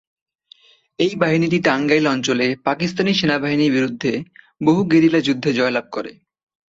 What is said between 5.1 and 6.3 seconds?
যুদ্ধে জয়লাভ করে।